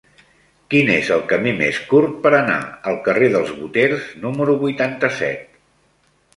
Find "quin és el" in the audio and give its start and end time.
0.73-1.21